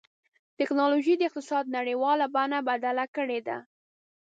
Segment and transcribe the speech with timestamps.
[0.57, 3.57] ټکنالوجي د اقتصاد نړیواله بڼه بدله کړې ده.